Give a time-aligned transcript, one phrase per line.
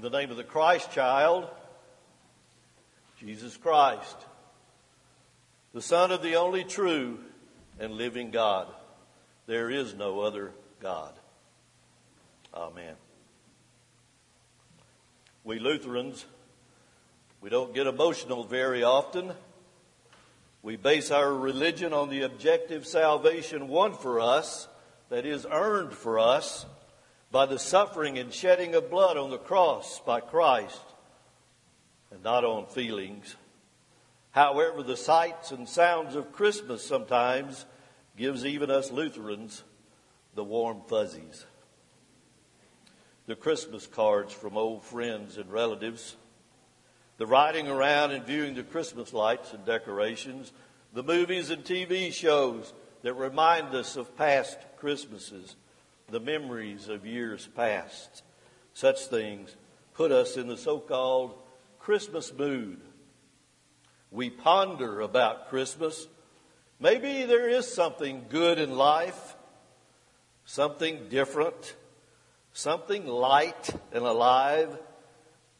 [0.00, 1.46] In the name of the Christ child,
[3.18, 4.16] Jesus Christ,
[5.74, 7.18] the Son of the only true
[7.78, 8.66] and living God.
[9.46, 11.12] There is no other God.
[12.54, 12.94] Amen.
[15.44, 16.24] We Lutherans,
[17.42, 19.34] we don't get emotional very often.
[20.62, 24.66] We base our religion on the objective salvation won for us,
[25.10, 26.64] that is earned for us
[27.30, 30.80] by the suffering and shedding of blood on the cross by Christ
[32.10, 33.36] and not on feelings.
[34.32, 37.66] However, the sights and sounds of Christmas sometimes
[38.16, 39.62] gives even us Lutherans
[40.34, 41.46] the warm fuzzies.
[43.26, 46.16] The Christmas cards from old friends and relatives,
[47.16, 50.52] the riding around and viewing the Christmas lights and decorations,
[50.92, 55.54] the movies and TV shows that remind us of past Christmases,
[56.10, 58.22] the memories of years past.
[58.72, 59.54] Such things
[59.94, 61.34] put us in the so-called
[61.78, 62.80] Christmas mood.
[64.10, 66.08] We ponder about Christmas.
[66.78, 69.36] Maybe there is something good in life,
[70.44, 71.76] something different,
[72.52, 74.78] something light and alive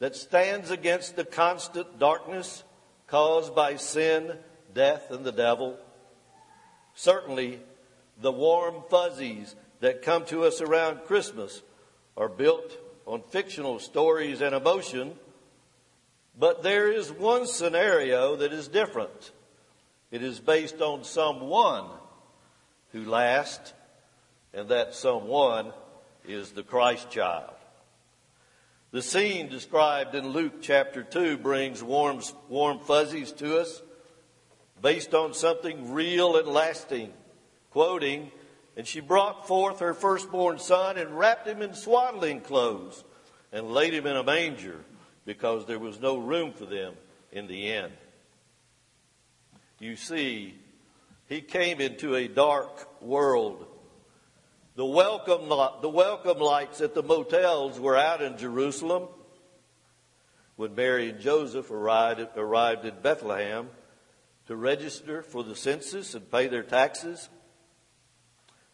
[0.00, 2.64] that stands against the constant darkness
[3.06, 4.38] caused by sin,
[4.74, 5.78] death, and the devil.
[6.94, 7.60] Certainly,
[8.20, 11.60] the warm fuzzies that come to us around Christmas
[12.16, 15.12] are built on fictional stories and emotion,
[16.38, 19.32] but there is one scenario that is different.
[20.12, 21.86] It is based on someone
[22.92, 23.72] who lasts,
[24.54, 25.72] and that someone
[26.28, 27.50] is the Christ child.
[28.92, 33.82] The scene described in Luke chapter 2 brings warm, warm fuzzies to us
[34.80, 37.12] based on something real and lasting.
[37.72, 38.30] Quoting,
[38.76, 43.04] and she brought forth her firstborn son and wrapped him in swaddling clothes
[43.52, 44.80] and laid him in a manger
[45.24, 46.94] because there was no room for them
[47.30, 47.90] in the inn.
[49.78, 50.54] You see,
[51.28, 53.66] he came into a dark world.
[54.74, 59.08] The welcome, the welcome lights at the motels were out in Jerusalem.
[60.56, 63.68] When Mary and Joseph arrived, arrived in Bethlehem
[64.46, 67.28] to register for the census and pay their taxes,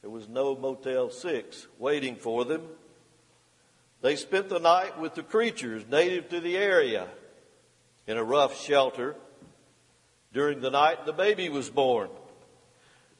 [0.00, 2.62] there was no Motel 6 waiting for them.
[4.02, 7.06] They spent the night with the creatures native to the area
[8.06, 9.14] in a rough shelter.
[10.32, 12.08] During the night, the baby was born.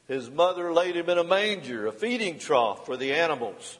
[0.08, 3.78] His mother laid him in a manger, a feeding trough for the animals.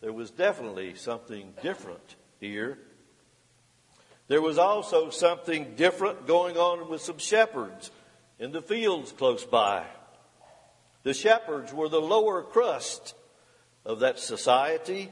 [0.00, 2.78] There was definitely something different here.
[4.28, 7.90] There was also something different going on with some shepherds
[8.38, 9.84] in the fields close by.
[11.04, 13.14] The shepherds were the lower crust
[13.84, 15.10] of that society.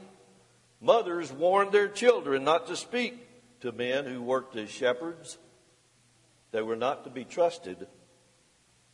[0.81, 3.25] Mothers warned their children not to speak
[3.61, 5.37] to men who worked as shepherds.
[6.51, 7.87] They were not to be trusted.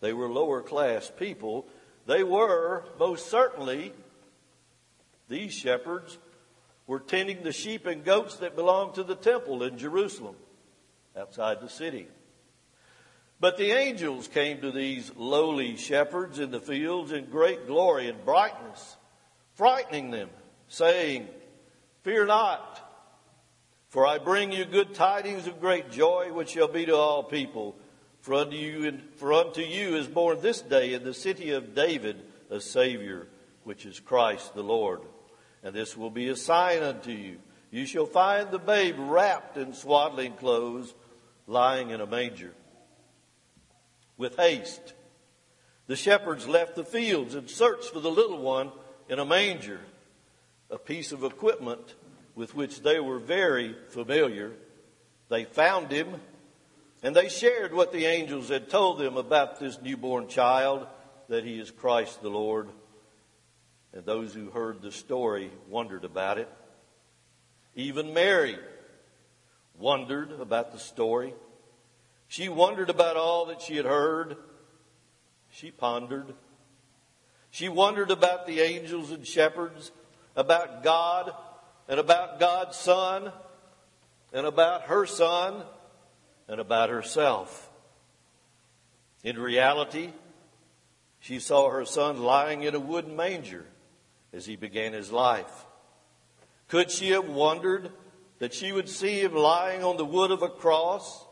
[0.02, 1.66] They were lower class people.
[2.06, 3.94] They were, most certainly,
[5.30, 6.18] these shepherds
[6.86, 10.36] were tending the sheep and goats that belonged to the temple in Jerusalem,
[11.18, 12.08] outside the city.
[13.40, 18.26] But the angels came to these lowly shepherds in the fields in great glory and
[18.26, 18.98] brightness,
[19.54, 20.30] frightening them,
[20.68, 21.28] saying,
[22.02, 22.86] Fear not,
[23.88, 27.78] for I bring you good tidings of great joy, which shall be to all people.
[28.22, 32.18] For unto you, for unto you is born this day in the city of David
[32.50, 33.28] a Savior,
[33.64, 35.00] which is Christ the Lord.
[35.64, 37.38] And this will be a sign unto you.
[37.72, 40.94] You shall find the babe wrapped in swaddling clothes,
[41.48, 42.54] lying in a manger
[44.20, 44.94] with haste.
[45.88, 48.72] The shepherds left the fields and searched for the little one
[49.08, 49.80] in a manger,
[50.70, 51.96] a piece of equipment
[52.36, 54.52] with which they were very familiar.
[55.30, 56.22] They found him
[57.02, 60.86] and they shared what the angels had told them about this newborn child,
[61.30, 62.68] that he is Christ the Lord.
[63.94, 66.50] And those who heard the story wondered about it.
[67.74, 68.58] Even Mary
[69.78, 71.34] wondered about the story.
[72.30, 74.38] She wondered about all that she had heard.
[75.52, 76.36] She pondered.
[77.50, 79.92] She wondered about the angels and shepherds,
[80.36, 81.34] about God,
[81.88, 83.32] and about God's Son,
[84.32, 85.64] and about her Son,
[86.48, 87.68] and about herself.
[89.24, 90.12] In reality,
[91.20, 93.66] she saw her son lying in a wooden manger
[94.32, 95.66] as he began his life.
[96.68, 97.92] Could she have wondered
[98.38, 101.26] that she would see him lying on the wood of a cross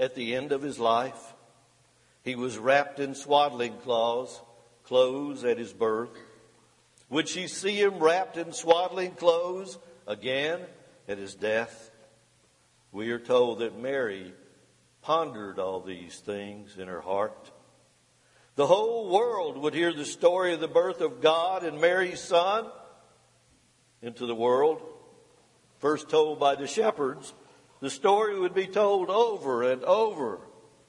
[0.00, 1.34] at the end of his life.
[2.24, 4.40] He was wrapped in swaddling clothes,
[4.82, 6.10] clothes at his birth.
[7.08, 10.60] Would she see him wrapped in swaddling clothes again
[11.10, 11.90] at his death,
[12.92, 14.32] we are told that Mary
[15.02, 17.50] pondered all these things in her heart.
[18.54, 22.66] The whole world would hear the story of the birth of God and Mary's son
[24.02, 24.80] into the world,
[25.78, 27.32] first told by the shepherds.
[27.80, 30.40] The story would be told over and over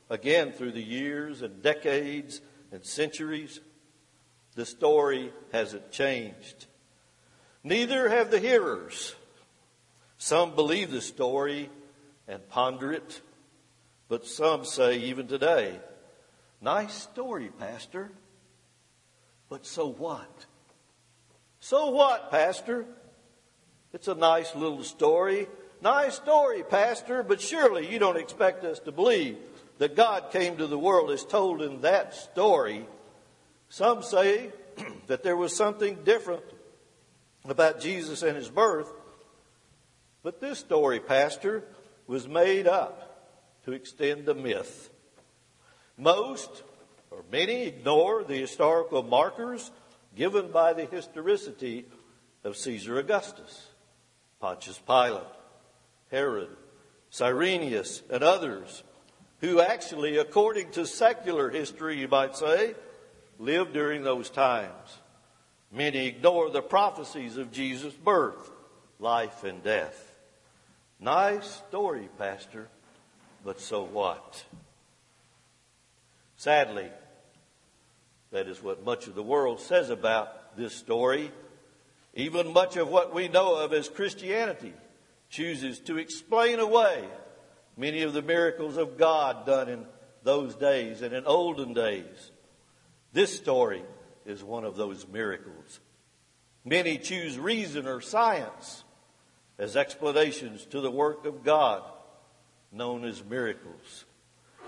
[0.09, 2.41] again through the years and decades
[2.71, 3.61] and centuries.
[4.55, 6.67] The story hasn't changed.
[7.63, 9.15] Neither have the hearers.
[10.17, 11.69] Some believe the story
[12.27, 13.21] and ponder it,
[14.09, 15.79] but some say even today,
[16.59, 18.11] nice story, Pastor,
[19.49, 20.45] but so what?
[21.59, 22.85] So what, Pastor?
[23.93, 25.47] It's a nice little story.
[25.81, 29.38] Nice story, Pastor, but surely you don't expect us to believe
[29.80, 32.86] that God came to the world as told in that story.
[33.69, 34.51] Some say
[35.07, 36.44] that there was something different
[37.45, 38.92] about Jesus and his birth
[40.24, 41.63] but this story, Pastor,
[42.07, 43.31] was made up
[43.66, 44.89] to extend the myth.
[45.98, 46.63] Most
[47.10, 49.72] or many ignore the historical markers
[50.16, 51.86] given by the historicity
[52.44, 53.68] of Caesar Augustus,
[54.39, 55.24] Pontius Pilate,
[56.12, 56.50] Herod,
[57.10, 58.84] Cyrenius, and others
[59.40, 62.75] who actually, according to secular history, you might say,
[63.40, 65.00] lived during those times.
[65.72, 68.52] Many ignore the prophecies of Jesus' birth,
[69.00, 70.16] life, and death.
[71.00, 72.68] Nice story, Pastor,
[73.44, 74.44] but so what?
[76.36, 76.90] Sadly,
[78.31, 81.31] that is what much of the world says about this story.
[82.13, 84.74] Even much of what we know of as Christianity
[85.31, 87.04] chooses to explain away
[87.78, 89.86] many of the miracles of God done in
[90.24, 92.31] those days and in olden days.
[93.13, 93.83] This story
[94.25, 95.80] is one of those miracles.
[96.63, 98.83] Many choose reason or science
[99.57, 101.81] as explanations to the work of God
[102.72, 104.06] known as miracles.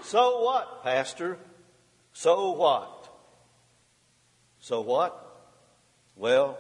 [0.02, 1.38] So what, Pastor?
[2.14, 3.10] So what?
[4.60, 5.20] So what?
[6.16, 6.58] Well,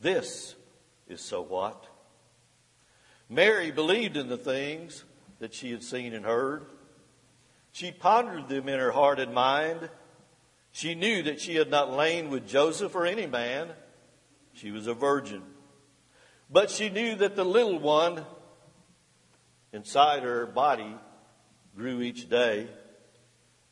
[0.00, 0.54] this
[1.08, 1.86] is so what.
[3.28, 5.04] Mary believed in the things
[5.38, 6.66] that she had seen and heard.
[7.72, 9.88] She pondered them in her heart and mind.
[10.72, 13.70] She knew that she had not lain with Joseph or any man.
[14.52, 15.42] She was a virgin.
[16.50, 18.24] But she knew that the little one
[19.72, 20.96] inside her body
[21.76, 22.68] grew each day.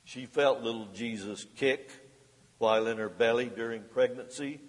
[0.05, 1.91] She felt little Jesus kick
[2.59, 4.61] while in her belly during pregnancy.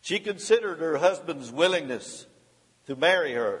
[0.00, 2.26] She considered her husband's willingness
[2.88, 3.60] to marry her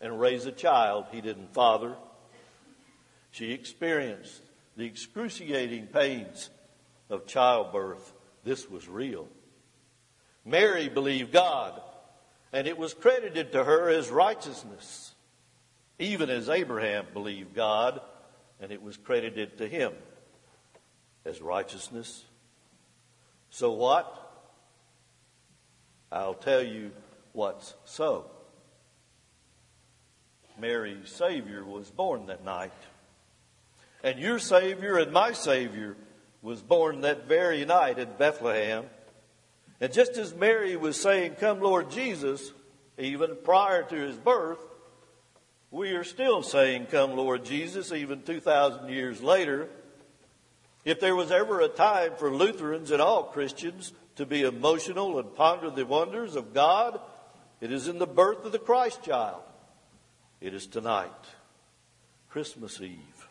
[0.00, 1.96] and raise a child he didn't father.
[3.32, 4.42] She experienced
[4.76, 6.48] the excruciating pains
[7.10, 8.12] of childbirth.
[8.44, 9.26] This was real.
[10.44, 11.80] Mary believed God
[12.52, 15.12] and it was credited to her as righteousness,
[15.98, 18.00] even as Abraham believed God,
[18.60, 19.92] and it was credited to him
[21.24, 22.24] as righteousness.
[23.50, 24.22] So what?
[26.12, 26.92] I'll tell you
[27.36, 28.30] what's so.
[30.58, 32.72] Mary's Savior was born that night.
[34.02, 35.96] And your Savior and my Savior
[36.40, 38.84] was born that very night in Bethlehem.
[39.80, 42.52] And just as Mary was saying, Come, Lord Jesus,
[42.96, 44.60] even prior to his birth,
[45.70, 49.68] we are still saying, Come, Lord Jesus, even 2,000 years later.
[50.86, 55.34] If there was ever a time for Lutherans and all Christians to be emotional and
[55.34, 56.98] ponder the wonders of God,
[57.60, 59.42] it is in the birth of the Christ child.
[60.40, 61.10] It is tonight,
[62.28, 63.28] Christmas Eve.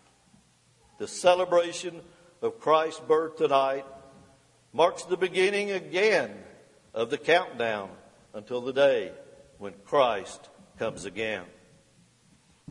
[0.98, 2.01] The celebration
[2.41, 3.86] of Christ's birth tonight
[4.74, 6.32] marks the beginning again
[6.94, 7.89] of the countdown
[8.34, 9.12] until the day
[9.58, 11.44] when Christ comes again.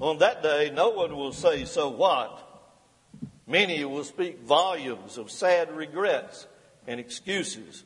[0.00, 2.40] On that day, no one will say, So what?
[3.46, 6.46] Many will speak volumes of sad regrets
[6.86, 7.84] and excuses.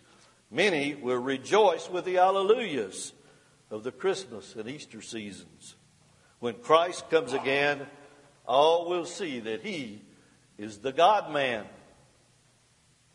[0.50, 3.12] Many will rejoice with the alleluias
[3.70, 5.76] of the Christmas and Easter seasons.
[6.38, 7.87] When Christ comes again,
[8.46, 10.02] all will see that He
[10.56, 11.66] is the God man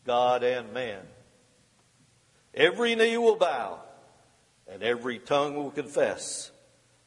[0.06, 1.02] God and man.
[2.54, 3.80] Every knee will bow
[4.68, 6.52] and every tongue will confess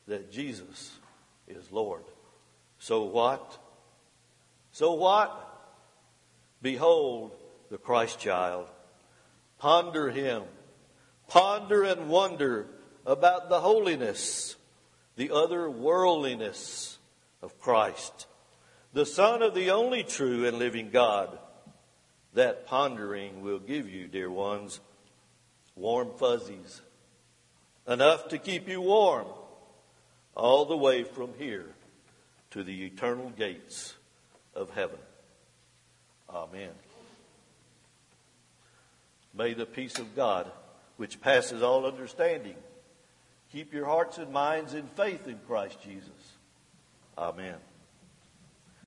[0.08, 0.92] that Jesus
[1.46, 2.04] is Lord.
[2.78, 3.58] So what?
[4.72, 5.42] So what?
[6.62, 7.32] Behold
[7.70, 8.66] the Christ child.
[9.58, 10.42] Ponder him.
[11.28, 12.66] Ponder and wonder
[13.06, 14.56] about the holiness,
[15.16, 16.96] the otherworldliness
[17.40, 18.26] of Christ,
[18.92, 21.38] the Son of the only true and living God
[22.34, 24.80] that pondering will give you, dear ones,
[25.76, 26.82] warm fuzzies,
[27.88, 29.26] enough to keep you warm
[30.34, 31.66] all the way from here
[32.50, 33.94] to the eternal gates
[34.54, 34.98] of heaven.
[36.28, 36.70] Amen.
[39.32, 40.50] May the peace of God,
[40.96, 42.56] which passes all understanding,
[43.52, 46.10] keep your hearts and minds in faith in Christ Jesus.
[47.18, 47.56] Amen.